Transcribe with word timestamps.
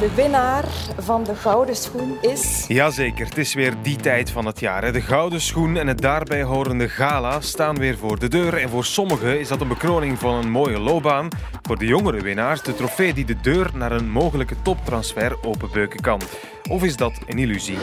De 0.00 0.14
winnaar 0.14 0.64
van 0.98 1.24
de 1.24 1.34
gouden 1.34 1.76
schoen 1.76 2.16
is. 2.20 2.64
Jazeker, 2.68 3.26
het 3.26 3.38
is 3.38 3.54
weer 3.54 3.74
die 3.82 3.96
tijd 3.96 4.30
van 4.30 4.46
het 4.46 4.60
jaar. 4.60 4.92
De 4.92 5.00
gouden 5.00 5.40
schoen 5.40 5.76
en 5.76 5.86
het 5.86 6.00
daarbij 6.00 6.42
horende 6.42 6.88
gala 6.88 7.40
staan 7.40 7.78
weer 7.78 7.98
voor 7.98 8.18
de 8.18 8.28
deur. 8.28 8.56
En 8.56 8.68
voor 8.68 8.84
sommigen 8.84 9.40
is 9.40 9.48
dat 9.48 9.60
een 9.60 9.68
bekroning 9.68 10.18
van 10.18 10.34
een 10.34 10.50
mooie 10.50 10.78
loopbaan. 10.78 11.28
Voor 11.62 11.78
de 11.78 11.86
jongere 11.86 12.20
winnaars 12.20 12.62
de 12.62 12.74
trofee 12.74 13.14
die 13.14 13.24
de 13.24 13.40
deur 13.40 13.70
naar 13.74 13.92
een 13.92 14.10
mogelijke 14.10 14.62
toptransfer 14.62 15.36
openbeuken 15.42 16.00
kan. 16.00 16.20
Of 16.70 16.82
is 16.82 16.96
dat 16.96 17.20
een 17.26 17.38
illusie? 17.38 17.78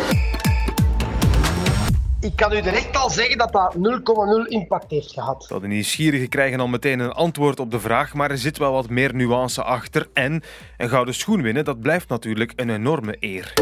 Ik 2.28 2.36
kan 2.36 2.54
u 2.54 2.62
direct 2.62 2.98
al 2.98 3.10
zeggen 3.10 3.38
dat 3.38 3.52
dat 3.52 3.76
0,0 3.76 4.48
impact 4.48 4.92
heeft 4.92 5.14
gehad. 5.14 5.46
Wel, 5.50 5.60
de 5.60 5.68
nieuwsgierigen 5.68 6.30
krijgen 6.30 6.60
al 6.60 6.68
meteen 6.68 7.00
een 7.00 7.12
antwoord 7.12 7.60
op 7.60 7.72
de 7.72 7.80
vraag, 7.80 8.14
maar 8.14 8.32
er 8.32 8.38
zit 8.38 8.58
wel 8.58 8.72
wat 8.72 8.90
meer 8.90 9.16
nuance 9.16 9.64
achter. 9.64 10.08
En 10.14 10.44
een 10.78 10.90
gouden 10.90 11.14
schoen 11.14 11.42
winnen, 11.42 11.66
dat 11.66 11.82
blijft 11.82 12.10
natuurlijk 12.10 12.54
een 12.56 12.70
enorme 12.70 13.16
eer. 13.20 13.54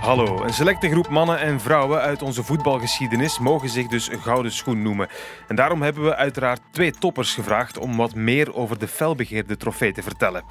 Hallo, 0.00 0.42
een 0.42 0.52
selecte 0.52 0.90
groep 0.90 1.08
mannen 1.08 1.38
en 1.38 1.60
vrouwen 1.60 2.00
uit 2.00 2.22
onze 2.22 2.42
voetbalgeschiedenis 2.42 3.38
mogen 3.38 3.68
zich 3.68 3.86
dus 3.86 4.10
een 4.10 4.22
gouden 4.22 4.52
schoen 4.52 4.82
noemen. 4.82 5.08
En 5.48 5.56
daarom 5.56 5.82
hebben 5.82 6.04
we 6.04 6.16
uiteraard 6.16 6.60
twee 6.70 6.90
toppers 6.90 7.34
gevraagd 7.34 7.78
om 7.78 7.96
wat 7.96 8.14
meer 8.14 8.54
over 8.54 8.78
de 8.78 8.88
felbegeerde 8.88 9.56
trofee 9.56 9.92
te 9.92 10.02
vertellen. 10.02 10.44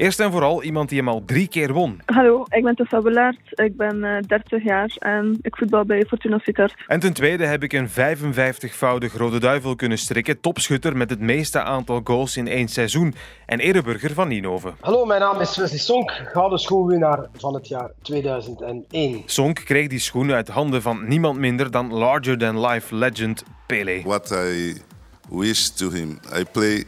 Eerst 0.00 0.20
en 0.20 0.30
vooral 0.30 0.62
iemand 0.62 0.88
die 0.88 0.98
hem 0.98 1.08
al 1.08 1.22
drie 1.26 1.48
keer 1.48 1.72
won. 1.72 2.00
Hallo, 2.04 2.44
ik 2.48 2.64
ben 2.64 2.74
Tessa 2.74 3.00
Belaert. 3.00 3.38
Ik 3.50 3.76
ben 3.76 3.96
uh, 3.96 4.16
eh, 4.16 4.22
30 4.26 4.64
jaar 4.64 4.94
en 4.98 5.38
ik 5.42 5.56
voetbal 5.56 5.84
bij 5.84 6.04
Fortuna 6.08 6.38
Sittard. 6.38 6.74
En 6.86 7.00
ten 7.00 7.12
tweede 7.12 7.44
heb 7.46 7.62
ik 7.62 7.72
een 7.72 7.88
55-voudig 7.88 9.16
Rode 9.16 9.40
Duivel 9.40 9.76
kunnen 9.76 9.98
strikken. 9.98 10.40
Topschutter 10.40 10.96
met 10.96 11.10
het 11.10 11.20
meeste 11.20 11.62
aantal 11.62 12.00
goals 12.04 12.36
in 12.36 12.48
één 12.48 12.68
seizoen. 12.68 13.14
En 13.46 13.60
ereburger 13.60 14.14
van 14.14 14.28
Ninove. 14.28 14.72
Hallo, 14.80 15.04
mijn 15.04 15.20
naam 15.20 15.40
is 15.40 15.56
Wesley 15.56 15.78
Sonk, 15.78 16.10
gouden 16.10 16.58
schoenwinnaar 16.58 17.26
van 17.32 17.54
het 17.54 17.68
jaar 17.68 17.90
2001. 18.02 19.22
Sonk 19.26 19.56
kreeg 19.64 19.88
die 19.88 19.98
schoen 19.98 20.32
uit 20.32 20.48
handen 20.48 20.82
van 20.82 21.08
niemand 21.08 21.38
minder 21.38 21.70
dan 21.70 21.92
larger-than-life 21.92 22.94
legend 22.94 23.44
Pele. 23.66 24.02
What 24.04 24.30
I 24.30 24.74
wish 25.28 25.68
to 25.68 25.90
him, 25.90 26.18
I 26.38 26.44
play 26.52 26.84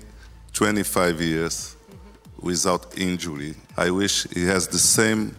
25 0.53 1.27
years 1.27 1.81
without 2.43 2.87
injury. 2.95 3.55
I 3.87 3.91
wish 3.91 4.27
he 4.33 4.47
has 4.47 4.69
the 4.69 4.79
same 4.79 5.31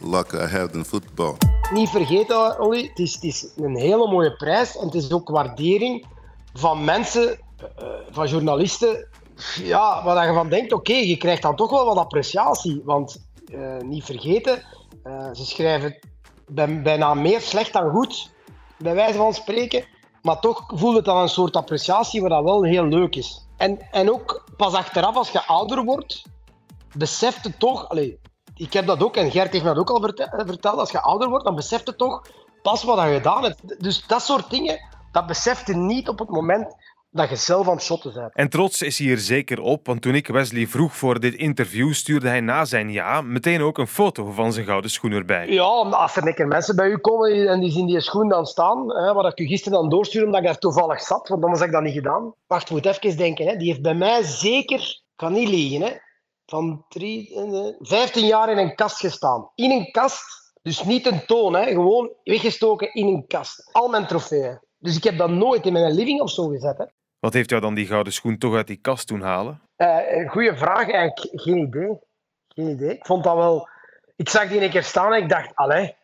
luck 0.00 0.34
I 0.34 0.46
had 0.46 0.74
in 0.74 0.84
football. 0.84 1.36
Niet 1.72 1.88
vergeten, 1.88 2.60
Olly, 2.60 2.82
het 2.82 2.98
is, 2.98 3.18
is 3.20 3.46
een 3.56 3.76
hele 3.76 4.08
mooie 4.08 4.36
prijs 4.36 4.76
en 4.76 4.84
het 4.84 4.94
is 4.94 5.12
ook 5.12 5.28
waardering 5.28 6.06
van 6.52 6.84
mensen, 6.84 7.28
uh, 7.28 7.88
van 8.10 8.28
journalisten. 8.28 9.08
Ja, 9.62 10.04
waar 10.04 10.26
je 10.26 10.34
van 10.34 10.48
denkt, 10.48 10.72
oké, 10.72 10.92
je 10.92 11.16
krijgt 11.16 11.42
dan 11.42 11.56
toch 11.56 11.70
wel 11.70 11.84
wat 11.84 11.96
appreciatie. 11.96 12.82
Want 12.84 13.28
uh, 13.54 13.78
niet 13.80 14.04
vergeten, 14.04 14.62
uh, 15.04 15.28
ze 15.32 15.46
schrijven 15.46 15.98
bijna 16.82 17.14
meer 17.14 17.40
slecht 17.40 17.72
dan 17.72 17.90
goed, 17.90 18.30
bij 18.78 18.94
wijze 18.94 19.18
van 19.18 19.34
spreken. 19.34 19.84
Maar 20.22 20.40
toch 20.40 20.62
voelt 20.66 20.96
het 20.96 21.04
dan 21.04 21.16
een 21.16 21.28
soort 21.28 21.56
appreciatie, 21.56 22.20
wat 22.20 22.30
dat 22.30 22.44
wel 22.44 22.64
heel 22.64 22.84
leuk 22.84 23.16
is. 23.16 23.46
En, 23.56 23.78
en 23.90 24.12
ook 24.12 24.44
pas 24.56 24.74
achteraf, 24.74 25.16
als 25.16 25.30
je 25.30 25.46
ouder 25.46 25.84
wordt, 25.84 26.22
beseft 26.96 27.44
het 27.44 27.58
toch. 27.58 27.88
Allez, 27.88 28.14
ik 28.54 28.72
heb 28.72 28.86
dat 28.86 29.02
ook, 29.02 29.16
en 29.16 29.30
Gert 29.30 29.52
heeft 29.52 29.64
dat 29.64 29.76
ook 29.76 29.90
al 29.90 30.00
verteld. 30.46 30.78
Als 30.78 30.90
je 30.90 31.00
ouder 31.02 31.28
wordt, 31.28 31.44
dan 31.44 31.54
beseft 31.54 31.86
het 31.86 31.98
toch 31.98 32.22
pas 32.62 32.82
wat 32.82 33.02
je 33.02 33.14
gedaan 33.14 33.42
hebt. 33.42 33.82
Dus 33.82 34.06
dat 34.06 34.22
soort 34.22 34.50
dingen, 34.50 34.80
dat 35.12 35.26
beseft 35.26 35.66
je 35.66 35.74
niet 35.74 36.08
op 36.08 36.18
het 36.18 36.28
moment 36.28 36.76
dat 37.10 37.28
je 37.28 37.36
zelf 37.36 37.66
aan 37.66 37.74
het 37.74 37.82
shotten 37.82 38.12
bent. 38.14 38.34
En 38.34 38.48
trots 38.48 38.82
is 38.82 38.98
hij 38.98 39.10
er 39.10 39.18
zeker 39.18 39.60
op, 39.60 39.86
want 39.86 40.02
toen 40.02 40.14
ik 40.14 40.26
Wesley 40.26 40.66
vroeg 40.66 40.96
voor 40.96 41.20
dit 41.20 41.34
interview, 41.34 41.92
stuurde 41.92 42.28
hij 42.28 42.40
na 42.40 42.64
zijn 42.64 42.90
ja 42.90 43.20
meteen 43.20 43.62
ook 43.62 43.78
een 43.78 43.86
foto 43.86 44.30
van 44.30 44.52
zijn 44.52 44.66
gouden 44.66 44.90
schoen 44.90 45.12
erbij. 45.12 45.48
Ja, 45.48 45.62
als 45.62 46.16
er 46.16 46.26
een 46.26 46.34
keer 46.34 46.46
mensen 46.46 46.76
bij 46.76 46.88
u 46.88 46.96
komen 46.96 47.48
en 47.48 47.60
die 47.60 47.70
zien 47.70 47.86
die 47.86 48.00
schoen 48.00 48.28
dan 48.28 48.46
staan, 48.46 48.96
hè, 48.96 49.12
waar 49.12 49.32
ik 49.32 49.38
u 49.38 49.46
gisteren 49.46 49.78
dan 49.78 49.88
doorstuurde 49.88 50.26
omdat 50.26 50.40
ik 50.40 50.46
daar 50.46 50.58
toevallig 50.58 51.00
zat, 51.00 51.28
want 51.28 51.42
dan 51.42 51.50
was 51.50 51.60
ik 51.60 51.72
dat 51.72 51.82
niet 51.82 51.94
gedaan. 51.94 52.34
Wacht, 52.46 52.70
moet 52.70 52.86
even 52.86 53.16
denken. 53.16 53.46
Hè. 53.46 53.56
Die 53.56 53.68
heeft 53.68 53.82
bij 53.82 53.94
mij 53.94 54.22
zeker, 54.22 55.02
kan 55.16 55.32
niet 55.32 55.48
liegen, 55.48 55.82
hè, 55.82 55.92
van 56.46 56.84
drie, 56.88 57.34
15 57.78 58.26
jaar 58.26 58.50
in 58.50 58.58
een 58.58 58.74
kast 58.74 58.98
gestaan. 58.98 59.50
In 59.54 59.70
een 59.70 59.90
kast, 59.90 60.22
dus 60.62 60.84
niet 60.84 61.06
een 61.06 61.26
toon, 61.26 61.54
hè, 61.54 61.64
gewoon 61.64 62.10
weggestoken 62.24 62.94
in 62.94 63.06
een 63.06 63.26
kast. 63.26 63.68
Al 63.72 63.88
mijn 63.88 64.06
trofeeën. 64.06 64.60
Dus 64.78 64.96
ik 64.96 65.04
heb 65.04 65.18
dat 65.18 65.30
nooit 65.30 65.66
in 65.66 65.72
mijn 65.72 65.94
living 65.94 66.20
of 66.20 66.30
zo 66.30 66.48
gezet. 66.48 66.78
Hè. 66.78 66.84
Wat 67.20 67.32
heeft 67.32 67.50
jou 67.50 67.62
dan 67.62 67.74
die 67.74 67.86
gouden 67.86 68.12
schoen 68.12 68.38
toch 68.38 68.54
uit 68.54 68.66
die 68.66 68.80
kast 68.80 69.08
doen 69.08 69.20
halen? 69.20 69.60
Uh, 69.76 70.30
goeie 70.30 70.56
vraag, 70.56 70.90
eigenlijk 70.90 71.28
geen 71.32 71.56
idee. 71.56 71.98
Geen 72.48 72.68
idee. 72.68 72.94
Ik 72.94 73.06
vond 73.06 73.24
dat 73.24 73.36
wel... 73.36 73.68
Ik 74.16 74.28
zag 74.28 74.48
die 74.48 74.62
een 74.64 74.70
keer 74.70 74.82
staan 74.82 75.12
en 75.12 75.22
ik 75.22 75.28
dacht, 75.28 75.54
allee. 75.54 75.96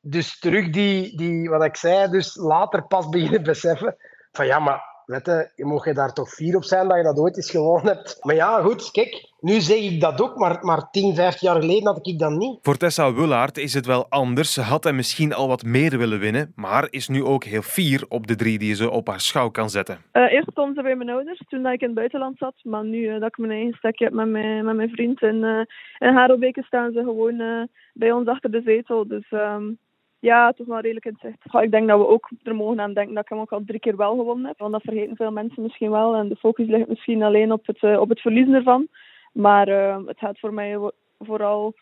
Dus 0.00 0.38
terug 0.38 0.70
die, 0.70 1.16
die, 1.16 1.48
wat 1.48 1.64
ik 1.64 1.76
zei, 1.76 2.10
dus 2.10 2.36
later 2.36 2.86
pas 2.86 3.08
beginnen 3.08 3.42
beseffen 3.42 3.96
van 4.32 4.46
ja, 4.46 4.58
maar 4.58 4.87
Weet 5.08 5.50
je, 5.56 5.64
mocht 5.64 5.84
je 5.84 5.94
daar 5.94 6.12
toch 6.12 6.28
fier 6.28 6.56
op 6.56 6.64
zijn 6.64 6.88
dat 6.88 6.96
je 6.96 7.02
dat 7.02 7.18
ooit 7.18 7.36
eens 7.36 7.50
gewonnen 7.50 7.94
hebt. 7.94 8.18
Maar 8.20 8.34
ja, 8.34 8.60
goed, 8.60 8.90
kijk, 8.90 9.30
nu 9.40 9.60
zeg 9.60 9.78
ik 9.78 10.00
dat 10.00 10.20
ook, 10.20 10.36
maar, 10.36 10.58
maar 10.60 10.90
10, 10.90 11.14
15 11.14 11.48
jaar 11.48 11.60
geleden 11.60 11.86
had 11.86 12.06
ik 12.06 12.18
dat 12.18 12.30
niet. 12.30 12.58
Voor 12.62 12.76
Tessa 12.76 13.12
Wullaert 13.12 13.58
is 13.58 13.74
het 13.74 13.86
wel 13.86 14.06
anders. 14.08 14.52
Ze 14.52 14.60
had 14.60 14.84
hij 14.84 14.92
misschien 14.92 15.32
al 15.32 15.48
wat 15.48 15.64
meer 15.64 15.98
willen 15.98 16.18
winnen, 16.18 16.52
maar 16.56 16.86
is 16.90 17.08
nu 17.08 17.24
ook 17.24 17.44
heel 17.44 17.62
fier 17.62 18.04
op 18.08 18.26
de 18.26 18.36
drie 18.36 18.58
die 18.58 18.74
ze 18.74 18.90
op 18.90 19.06
haar 19.06 19.20
schouw 19.20 19.48
kan 19.50 19.70
zetten. 19.70 19.98
Uh, 20.12 20.32
eerst 20.32 20.50
stond 20.50 20.76
ze 20.76 20.82
bij 20.82 20.96
mijn 20.96 21.10
ouders 21.10 21.42
toen 21.48 21.66
ik 21.66 21.80
in 21.80 21.86
het 21.86 21.96
buitenland 21.96 22.38
zat, 22.38 22.54
maar 22.62 22.84
nu 22.84 22.98
uh, 22.98 23.20
dat 23.20 23.28
ik 23.28 23.38
mijn 23.38 23.52
eigen 23.52 23.74
stekje 23.74 24.04
heb 24.04 24.14
met 24.14 24.28
mijn, 24.28 24.64
met 24.64 24.76
mijn 24.76 24.90
vriend 24.90 25.22
in, 25.22 25.36
uh, 25.36 25.60
in 25.98 26.14
Harelbeke 26.14 26.62
staan 26.62 26.92
ze 26.92 26.98
gewoon 26.98 27.68
bij 27.92 28.12
ons 28.12 28.28
achter 28.28 28.50
de 28.50 28.62
zetel. 28.64 29.08
Dus 29.08 29.30
um, 29.30 29.78
ja, 30.20 30.52
toch 30.52 30.66
wel 30.66 30.80
redelijk 30.80 31.04
in 31.04 31.16
het 31.18 31.36
zicht. 31.42 31.62
Ik 31.64 31.70
denk 31.70 31.88
dat 31.88 31.98
we 31.98 32.06
ook 32.06 32.30
er 32.42 32.54
mogen 32.54 32.80
aan 32.80 32.94
denken 32.94 33.14
dat 33.14 33.22
ik 33.22 33.28
hem 33.28 33.38
ook 33.38 33.52
al 33.52 33.62
drie 33.66 33.80
keer 33.80 33.96
wel 33.96 34.16
gewonnen 34.16 34.46
heb. 34.46 34.58
Want 34.58 34.72
dat 34.72 34.82
vergeten 34.82 35.16
veel 35.16 35.30
mensen 35.30 35.62
misschien 35.62 35.90
wel. 35.90 36.14
En 36.14 36.28
de 36.28 36.36
focus 36.36 36.66
ligt 36.66 36.88
misschien 36.88 37.22
alleen 37.22 37.52
op 37.52 37.66
het, 37.66 37.82
uh, 37.82 38.00
op 38.00 38.08
het 38.08 38.20
verliezen 38.20 38.54
ervan. 38.54 38.88
Maar 39.32 39.68
uh, 39.68 39.96
het 40.06 40.18
gaat 40.18 40.38
voor 40.38 40.54
mij 40.54 40.78
vooral 41.18 41.74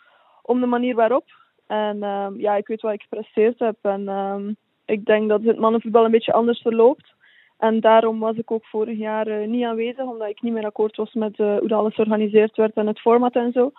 om 0.43 0.61
de 0.61 0.67
manier 0.67 0.95
waarop. 0.95 1.25
En 1.67 1.97
uh, 1.97 2.27
ja, 2.37 2.55
ik 2.57 2.67
weet 2.67 2.81
wat 2.81 2.93
ik 2.93 3.03
gepresteerd 3.03 3.59
heb. 3.59 3.77
En 3.83 4.09
um, 4.09 4.57
ik 4.85 5.05
denk 5.05 5.29
dat 5.29 5.43
het 5.43 5.59
mannenvoetbal 5.59 6.05
een 6.05 6.11
beetje 6.11 6.33
anders 6.33 6.61
verloopt. 6.61 7.15
En 7.59 7.81
daarom 7.81 8.19
was 8.19 8.37
ik 8.37 8.51
ook 8.51 8.65
vorig 8.67 8.99
jaar 8.99 9.47
niet 9.47 9.65
aanwezig, 9.65 10.05
omdat 10.05 10.29
ik 10.29 10.43
niet 10.43 10.53
meer 10.53 10.65
akkoord 10.65 10.97
was 10.97 11.13
met 11.13 11.37
hoe 11.37 11.75
alles 11.75 11.95
georganiseerd 11.95 12.57
werd 12.57 12.75
en 12.75 12.87
het 12.87 13.01
format 13.01 13.35
en 13.35 13.53
zo. 13.53 13.73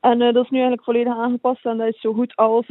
En 0.00 0.18
dat 0.18 0.44
is 0.44 0.50
nu 0.50 0.58
eigenlijk 0.58 0.84
volledig 0.84 1.16
aangepast 1.16 1.66
en 1.66 1.76
dat 1.76 1.88
is 1.88 2.00
zo 2.00 2.12
goed 2.12 2.36
als 2.36 2.66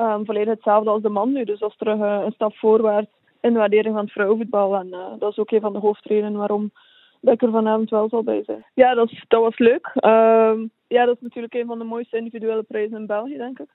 um, 0.00 0.24
volledig 0.24 0.54
hetzelfde 0.54 0.90
als 0.90 1.02
de 1.02 1.08
man 1.08 1.32
nu. 1.32 1.44
Dus 1.44 1.58
dat 1.58 1.70
is 1.70 1.76
terug 1.76 1.98
uh, 1.98 2.22
een 2.24 2.32
stap 2.32 2.54
voorwaarts 2.54 3.10
in 3.40 3.52
de 3.52 3.58
waardering 3.58 3.94
van 3.94 4.04
het 4.04 4.12
vrouwenvoetbal. 4.12 4.74
En 4.74 4.86
uh, 4.86 5.06
dat 5.18 5.30
is 5.30 5.38
ook 5.38 5.50
een 5.50 5.60
van 5.60 5.72
de 5.72 5.78
hoofdredenen 5.78 6.38
waarom 6.38 6.70
dat 7.20 7.34
ik 7.34 7.42
er 7.42 7.50
vanavond 7.50 7.90
wel 7.90 8.08
zal 8.08 8.22
bij 8.22 8.42
zijn. 8.44 8.64
Ja, 8.74 8.94
dat, 8.94 9.10
dat 9.28 9.42
was 9.42 9.58
leuk. 9.58 9.86
Um, 9.94 10.70
ja, 10.86 11.04
dat 11.04 11.14
is 11.14 11.22
natuurlijk 11.22 11.54
een 11.54 11.66
van 11.66 11.78
de 11.78 11.84
mooiste 11.84 12.16
individuele 12.16 12.62
prijzen 12.62 12.96
in 12.96 13.06
België, 13.06 13.36
denk 13.36 13.58
ik. 13.58 13.68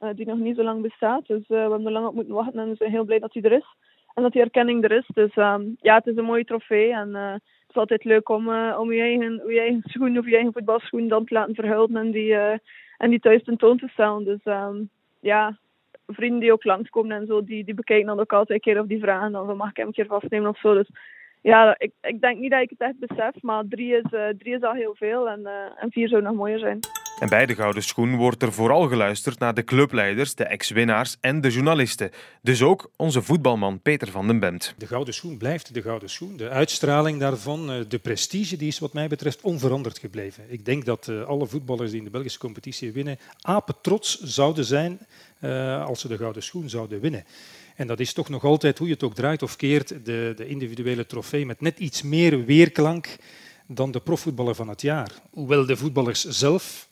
Uh, 0.00 0.08
die 0.14 0.26
nog 0.26 0.38
niet 0.38 0.56
zo 0.56 0.62
lang 0.62 0.82
bestaat. 0.82 1.26
Dus 1.26 1.48
we 1.48 1.56
hebben 1.56 1.86
er 1.86 1.92
lang 1.92 2.06
op 2.06 2.14
moeten 2.14 2.34
wachten 2.34 2.60
en 2.60 2.68
we 2.68 2.74
zijn 2.74 2.90
heel 2.90 3.04
blij 3.04 3.18
dat 3.18 3.32
hij 3.32 3.42
er 3.42 3.52
is. 3.52 3.76
En 4.14 4.22
dat 4.22 4.32
die 4.32 4.42
erkenning 4.42 4.84
er 4.84 4.92
is. 4.92 5.06
Dus 5.14 5.36
um, 5.36 5.76
ja, 5.80 5.94
het 5.94 6.06
is 6.06 6.16
een 6.16 6.24
mooie 6.24 6.44
trofee. 6.44 6.92
En 6.92 7.14
het 7.14 7.42
is 7.68 7.76
altijd 7.76 8.04
leuk 8.04 8.28
om, 8.28 8.48
om 8.78 8.92
je, 8.92 9.00
eigen, 9.00 9.42
je 9.46 9.80
schoen 9.84 10.18
of 10.18 10.26
je 10.26 10.34
eigen 10.34 10.52
voetbalschoen 10.52 11.08
dan 11.08 11.24
te 11.24 11.34
laten 11.34 11.54
verhullen 11.54 11.96
en 11.96 12.10
die, 12.10 12.34
en 12.96 13.10
die 13.10 13.20
thuis 13.20 13.44
tentoon 13.44 13.78
te 13.78 13.88
stellen. 13.88 14.24
Dus 14.24 14.40
ja, 15.20 15.58
vrienden 16.12 16.40
die 16.40 16.52
ook 16.52 16.64
langskomen 16.64 17.16
en 17.16 17.26
zo, 17.26 17.44
die, 17.44 17.64
die 17.64 17.74
bekijken 17.74 18.06
dan 18.06 18.20
ook 18.20 18.32
altijd 18.32 18.50
een 18.50 18.72
keer 18.72 18.80
of 18.80 18.86
die 18.86 19.00
vragen 19.00 19.32
dan 19.32 19.56
mag 19.56 19.70
ik 19.70 19.76
hem 19.76 19.86
een 19.86 19.92
keer 19.92 20.06
vastnemen 20.06 20.50
of 20.50 20.58
zo. 20.58 20.74
Dus 20.74 20.88
ja, 21.40 21.74
ik, 21.78 21.92
ik 22.00 22.20
denk 22.20 22.38
niet 22.38 22.50
dat 22.50 22.60
ik 22.60 22.70
het 22.70 22.80
echt 22.80 22.98
besef, 22.98 23.42
maar 23.42 23.64
drie 23.68 23.96
is, 23.96 24.12
uh, 24.12 24.28
drie 24.38 24.54
is 24.54 24.62
al 24.62 24.72
heel 24.72 24.94
veel 24.94 25.28
en, 25.28 25.40
uh, 25.40 25.50
en 25.82 25.90
vier 25.90 26.08
zou 26.08 26.22
nog 26.22 26.34
mooier 26.34 26.58
zijn. 26.58 26.78
En 27.18 27.28
bij 27.28 27.46
de 27.46 27.54
Gouden 27.54 27.82
Schoen 27.82 28.16
wordt 28.16 28.42
er 28.42 28.52
vooral 28.52 28.88
geluisterd 28.88 29.38
naar 29.38 29.54
de 29.54 29.64
clubleiders, 29.64 30.34
de 30.34 30.44
ex-winnaars 30.44 31.16
en 31.20 31.40
de 31.40 31.50
journalisten. 31.50 32.10
Dus 32.42 32.62
ook 32.62 32.90
onze 32.96 33.22
voetbalman 33.22 33.80
Peter 33.80 34.08
van 34.08 34.26
den 34.26 34.40
Bemt. 34.40 34.74
De 34.76 34.86
Gouden 34.86 35.14
Schoen 35.14 35.38
blijft 35.38 35.74
de 35.74 35.82
Gouden 35.82 36.10
Schoen. 36.10 36.36
De 36.36 36.48
uitstraling 36.48 37.20
daarvan, 37.20 37.70
eh, 37.70 37.76
de 37.88 37.98
prestige, 37.98 38.56
die 38.56 38.68
is 38.68 38.78
wat 38.78 38.92
mij 38.92 39.08
betreft 39.08 39.40
onveranderd 39.40 39.98
gebleven. 39.98 40.44
Ik 40.48 40.64
denk 40.64 40.84
dat 40.84 41.08
alle 41.26 41.46
voetballers 41.46 41.90
die 41.90 41.98
in 41.98 42.04
de 42.04 42.10
Belgische 42.10 42.38
competitie 42.38 42.92
winnen, 42.92 43.18
apen 43.40 43.74
trots 43.82 44.20
zouden 44.20 44.64
zijn 44.64 44.98
als 45.86 46.00
ze 46.00 46.08
de 46.08 46.16
Gouden 46.16 46.42
Schoen 46.42 46.68
zouden 46.68 47.00
winnen. 47.00 47.24
En 47.76 47.86
dat 47.86 48.00
is 48.00 48.12
toch 48.12 48.28
nog 48.28 48.44
altijd, 48.44 48.78
hoe 48.78 48.86
je 48.86 48.92
het 48.92 49.02
ook 49.02 49.14
draait 49.14 49.42
of 49.42 49.56
keert, 49.56 49.88
de, 49.88 50.32
de 50.36 50.46
individuele 50.46 51.06
trofee 51.06 51.46
met 51.46 51.60
net 51.60 51.78
iets 51.78 52.02
meer 52.02 52.44
weerklank 52.44 53.16
dan 53.66 53.90
de 53.90 54.00
profvoetballer 54.00 54.54
van 54.54 54.68
het 54.68 54.82
jaar. 54.82 55.12
Hoewel 55.30 55.66
de 55.66 55.76
voetballers 55.76 56.24
zelf 56.24 56.87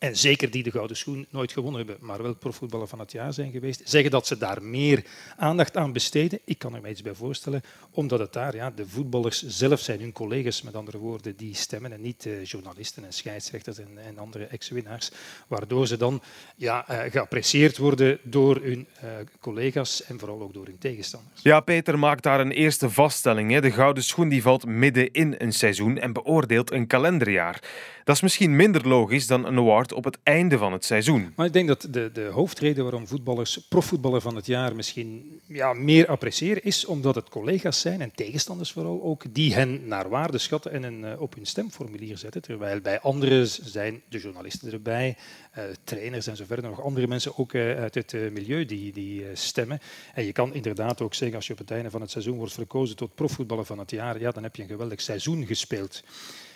en 0.00 0.16
zeker 0.16 0.50
die 0.50 0.62
de 0.62 0.70
Gouden 0.70 0.96
Schoen 0.96 1.26
nooit 1.30 1.52
gewonnen 1.52 1.86
hebben, 1.86 2.06
maar 2.06 2.22
wel 2.22 2.34
profvoetballer 2.34 2.86
van 2.86 2.98
het 2.98 3.12
jaar 3.12 3.32
zijn 3.32 3.50
geweest, 3.50 3.82
zeggen 3.84 4.10
dat 4.10 4.26
ze 4.26 4.38
daar 4.38 4.62
meer 4.62 5.04
aandacht 5.36 5.76
aan 5.76 5.92
besteden. 5.92 6.38
Ik 6.44 6.58
kan 6.58 6.74
er 6.74 6.80
mij 6.80 6.90
iets 6.90 7.02
bij 7.02 7.14
voorstellen, 7.14 7.62
omdat 7.90 8.18
het 8.18 8.32
daar, 8.32 8.54
ja, 8.54 8.70
de 8.70 8.86
voetballers 8.86 9.46
zelf 9.46 9.80
zijn 9.80 10.00
hun 10.00 10.12
collega's, 10.12 10.62
met 10.62 10.74
andere 10.74 10.98
woorden, 10.98 11.36
die 11.36 11.54
stemmen 11.54 11.92
en 11.92 12.00
niet 12.00 12.24
uh, 12.24 12.44
journalisten 12.44 13.04
en 13.04 13.12
scheidsrechters 13.12 13.78
en, 13.78 13.88
en 14.06 14.18
andere 14.18 14.44
ex-winnaars, 14.44 15.10
waardoor 15.46 15.86
ze 15.86 15.96
dan 15.96 16.22
ja, 16.56 16.90
uh, 16.90 17.10
geapprecieerd 17.10 17.78
worden 17.78 18.18
door 18.22 18.60
hun 18.62 18.86
uh, 19.04 19.10
collega's 19.40 20.04
en 20.04 20.18
vooral 20.18 20.40
ook 20.40 20.54
door 20.54 20.66
hun 20.66 20.78
tegenstanders. 20.78 21.42
Ja, 21.42 21.60
Peter 21.60 21.98
maakt 21.98 22.22
daar 22.22 22.40
een 22.40 22.52
eerste 22.52 22.90
vaststelling. 22.90 23.50
Hè. 23.50 23.60
De 23.60 23.70
Gouden 23.70 24.02
Schoen 24.02 24.28
die 24.28 24.42
valt 24.42 24.66
midden 24.66 25.12
in 25.12 25.34
een 25.38 25.52
seizoen 25.52 25.98
en 25.98 26.12
beoordeelt 26.12 26.70
een 26.70 26.86
kalenderjaar. 26.86 27.62
Dat 28.10 28.18
is 28.18 28.24
misschien 28.24 28.56
minder 28.56 28.88
logisch 28.88 29.26
dan 29.26 29.44
een 29.44 29.58
award 29.58 29.92
op 29.92 30.04
het 30.04 30.18
einde 30.22 30.58
van 30.58 30.72
het 30.72 30.84
seizoen. 30.84 31.32
Maar 31.36 31.46
ik 31.46 31.52
denk 31.52 31.68
dat 31.68 31.86
de, 31.90 32.10
de 32.12 32.24
hoofdreden 32.24 32.82
waarom 32.82 33.06
voetballers 33.06 33.58
profvoetballer 33.68 34.20
van 34.20 34.36
het 34.36 34.46
jaar 34.46 34.76
misschien 34.76 35.40
ja, 35.46 35.72
meer 35.72 36.06
appreciëren, 36.06 36.62
is 36.62 36.84
omdat 36.84 37.14
het 37.14 37.28
collega's 37.28 37.80
zijn 37.80 38.00
en 38.00 38.12
tegenstanders 38.14 38.72
vooral 38.72 39.02
ook, 39.02 39.24
die 39.34 39.54
hen 39.54 39.88
naar 39.88 40.08
waarde 40.08 40.38
schatten 40.38 40.84
en 40.84 41.00
uh, 41.00 41.20
op 41.20 41.34
hun 41.34 41.46
stemformulier 41.46 42.18
zetten. 42.18 42.42
Terwijl 42.42 42.80
bij 42.80 43.00
anderen 43.00 43.48
zijn 43.48 44.02
de 44.08 44.18
journalisten 44.18 44.72
erbij, 44.72 45.16
uh, 45.58 45.64
trainers 45.84 46.26
en 46.26 46.36
zo 46.36 46.44
verder, 46.46 46.70
nog 46.70 46.82
andere 46.82 47.06
mensen 47.06 47.38
ook 47.38 47.52
uh, 47.52 47.80
uit 47.80 47.94
het 47.94 48.12
milieu 48.12 48.64
die, 48.64 48.92
die 48.92 49.24
stemmen. 49.32 49.80
En 50.14 50.24
je 50.24 50.32
kan 50.32 50.54
inderdaad 50.54 51.00
ook 51.00 51.14
zeggen, 51.14 51.36
als 51.36 51.46
je 51.46 51.52
op 51.52 51.58
het 51.58 51.70
einde 51.70 51.90
van 51.90 52.00
het 52.00 52.10
seizoen 52.10 52.36
wordt 52.36 52.52
verkozen 52.52 52.96
tot 52.96 53.14
profvoetballer 53.14 53.64
van 53.64 53.78
het 53.78 53.90
jaar, 53.90 54.20
ja, 54.20 54.30
dan 54.30 54.42
heb 54.42 54.56
je 54.56 54.62
een 54.62 54.68
geweldig 54.68 55.00
seizoen 55.00 55.46
gespeeld. 55.46 56.02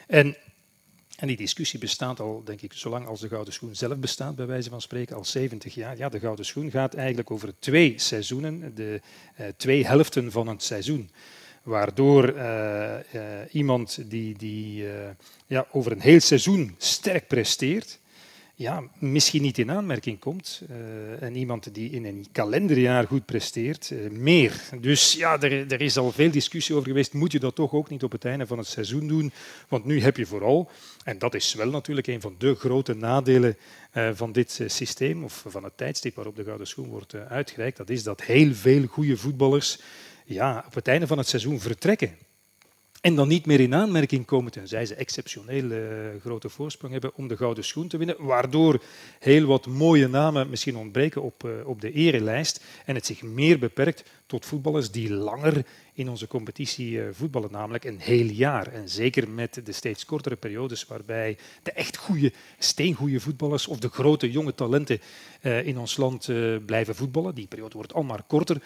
En 0.06 0.36
en 1.16 1.26
die 1.26 1.36
discussie 1.36 1.78
bestaat 1.78 2.20
al, 2.20 2.42
denk 2.44 2.60
ik, 2.60 2.72
zolang 2.72 3.06
als 3.06 3.20
de 3.20 3.28
Gouden 3.28 3.52
Schoen 3.52 3.76
zelf 3.76 3.96
bestaat, 3.96 4.36
bij 4.36 4.46
wijze 4.46 4.70
van 4.70 4.80
spreken, 4.80 5.16
al 5.16 5.24
70 5.24 5.74
jaar. 5.74 5.96
Ja, 5.96 6.08
de 6.08 6.18
Gouden 6.18 6.44
Schoen 6.44 6.70
gaat 6.70 6.94
eigenlijk 6.94 7.30
over 7.30 7.54
twee 7.58 7.94
seizoenen, 7.96 8.74
de 8.74 9.00
uh, 9.40 9.46
twee 9.56 9.86
helften 9.86 10.32
van 10.32 10.46
het 10.46 10.62
seizoen. 10.62 11.10
Waardoor 11.62 12.34
uh, 12.34 12.94
uh, 13.14 13.22
iemand 13.50 14.10
die, 14.10 14.38
die 14.38 14.86
ja, 15.46 15.66
over 15.72 15.92
een 15.92 16.00
heel 16.00 16.20
seizoen 16.20 16.74
sterk 16.78 17.26
presteert, 17.26 17.98
ja, 18.56 18.82
misschien 18.98 19.42
niet 19.42 19.58
in 19.58 19.70
aanmerking 19.70 20.18
komt. 20.18 20.62
Uh, 20.70 21.22
en 21.22 21.36
iemand 21.36 21.74
die 21.74 21.90
in 21.90 22.04
een 22.04 22.26
kalenderjaar 22.32 23.06
goed 23.06 23.24
presteert, 23.24 23.90
uh, 23.90 24.10
meer. 24.10 24.60
Dus 24.80 25.12
ja, 25.12 25.40
er, 25.40 25.72
er, 25.72 25.80
is 25.80 25.96
al 25.96 26.12
veel 26.12 26.30
discussie 26.30 26.74
over 26.74 26.88
geweest. 26.88 27.12
Moet 27.12 27.32
je 27.32 27.38
dat 27.38 27.54
toch 27.54 27.72
ook 27.72 27.90
niet 27.90 28.02
op 28.02 28.12
het 28.12 28.24
einde 28.24 28.46
van 28.46 28.58
het 28.58 28.66
seizoen 28.66 29.08
doen? 29.08 29.32
Want 29.68 29.84
nu 29.84 30.00
heb 30.00 30.16
je 30.16 30.26
vooral, 30.26 30.70
en 31.04 31.18
dat 31.18 31.34
is 31.34 31.54
wel 31.54 31.70
natuurlijk 31.70 32.06
een 32.06 32.20
van 32.20 32.34
de 32.38 32.54
grote 32.54 32.94
nadelen 32.94 33.56
uh, 33.94 34.10
van 34.12 34.32
dit 34.32 34.60
systeem, 34.66 35.24
of 35.24 35.44
van 35.46 35.64
het 35.64 35.76
tijdstip 35.76 36.14
waarop 36.14 36.36
de 36.36 36.44
Gouden 36.44 36.66
Schoen 36.66 36.88
wordt 36.88 37.14
uitgereikt, 37.14 37.76
dat 37.76 37.90
is 37.90 38.02
dat 38.02 38.22
heel 38.22 38.54
veel 38.54 38.86
goede 38.86 39.16
voetballers 39.16 39.78
ja, 40.24 40.64
op 40.66 40.74
het 40.74 40.88
einde 40.88 41.06
van 41.06 41.18
het 41.18 41.28
seizoen 41.28 41.60
vertrekken. 41.60 42.16
En 43.04 43.14
dan 43.14 43.28
niet 43.28 43.46
meer 43.46 43.60
in 43.60 43.74
aanmerking 43.74 44.24
komen, 44.24 44.52
tenzij 44.52 44.86
ze 44.86 44.94
exceptioneel 44.94 45.64
uh, 45.64 46.20
grote 46.20 46.48
voorsprong 46.48 46.92
hebben 46.92 47.14
om 47.14 47.28
de 47.28 47.36
gouden 47.36 47.64
schoen 47.64 47.88
te 47.88 47.96
winnen. 47.96 48.16
Waardoor 48.18 48.82
heel 49.18 49.46
wat 49.46 49.66
mooie 49.66 50.08
namen 50.08 50.50
misschien 50.50 50.76
ontbreken 50.76 51.22
op, 51.22 51.44
uh, 51.44 51.68
op 51.68 51.80
de 51.80 51.92
erelijst. 51.92 52.64
En 52.84 52.94
het 52.94 53.06
zich 53.06 53.22
meer 53.22 53.58
beperkt 53.58 54.04
tot 54.26 54.46
voetballers 54.46 54.90
die 54.90 55.12
langer 55.12 55.66
in 55.92 56.08
onze 56.08 56.26
competitie 56.26 56.90
uh, 56.90 57.04
voetballen, 57.12 57.52
namelijk 57.52 57.84
een 57.84 57.98
heel 57.98 58.26
jaar. 58.26 58.66
En 58.66 58.88
zeker 58.88 59.28
met 59.28 59.60
de 59.64 59.72
steeds 59.72 60.04
kortere 60.04 60.36
periodes 60.36 60.86
waarbij 60.86 61.38
de 61.62 61.72
echt 61.72 61.96
goede, 61.96 62.32
steengoede 62.58 63.20
voetballers 63.20 63.66
of 63.66 63.78
de 63.78 63.88
grote 63.88 64.30
jonge 64.30 64.54
talenten 64.54 65.00
in 65.64 65.78
ons 65.78 65.96
land 65.96 66.28
blijven 66.66 66.94
voetballen. 66.94 67.34
Die 67.34 67.46
periode 67.46 67.74
wordt 67.74 67.94
al 67.94 68.02
maar 68.02 68.22
korter. 68.26 68.62